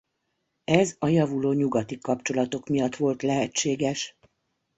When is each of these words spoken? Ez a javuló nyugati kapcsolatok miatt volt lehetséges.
Ez 0.71 0.95
a 0.99 1.07
javuló 1.07 1.51
nyugati 1.53 1.99
kapcsolatok 1.99 2.67
miatt 2.67 2.95
volt 2.95 3.21
lehetséges. 3.21 4.17